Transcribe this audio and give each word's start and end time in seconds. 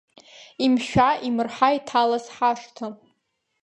Имшәа 0.65 1.09
имырҳа 1.27 1.69
иҭалаз 1.77 2.25
ҳашҭа. 2.35 2.87